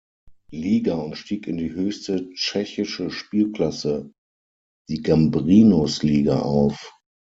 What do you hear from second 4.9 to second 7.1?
Gambrinus Liga auf.